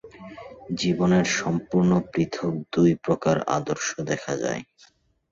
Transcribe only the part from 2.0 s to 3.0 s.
পৃথক দুই